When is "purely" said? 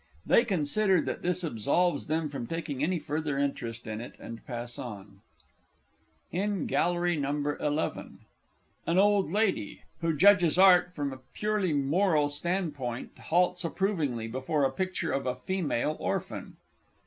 11.35-11.71